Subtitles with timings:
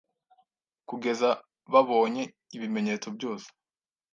[0.89, 1.29] kugeza
[1.73, 2.23] babonye
[2.55, 3.47] ibimenyetso byose